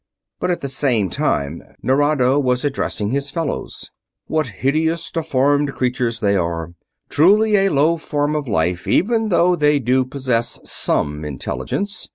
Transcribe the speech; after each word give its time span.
But 0.39 0.49
at 0.49 0.61
the 0.61 0.67
same 0.67 1.11
time 1.11 1.61
Nerado 1.83 2.39
was 2.39 2.65
addressing 2.65 3.11
his 3.11 3.29
fellows. 3.29 3.91
"What 4.25 4.47
hideous, 4.47 5.11
deformed 5.11 5.75
creatures 5.75 6.21
they 6.21 6.35
are! 6.35 6.71
Truly 7.07 7.55
a 7.55 7.69
low 7.69 7.97
form 7.97 8.35
of 8.35 8.47
life, 8.47 8.87
even 8.87 9.29
though 9.29 9.55
they 9.55 9.77
do 9.77 10.03
possess 10.03 10.59
some 10.63 11.23
intelligence. 11.23 12.09